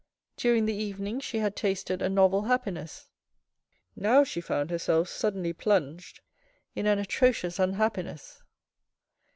During 0.35 0.65
the 0.65 0.73
evening 0.75 1.19
she 1.19 1.37
had 1.37 1.55
tasted 1.55 2.01
a 2.01 2.09
novel 2.09 2.45
happiness. 2.45 3.07
Now 3.95 4.23
she 4.23 4.41
found 4.41 4.71
herself 4.71 5.07
suddenly 5.09 5.53
plunged 5.53 6.21
in 6.73 6.87
an 6.87 6.97
atrocious 6.97 7.59
unhappiness. 7.59 8.41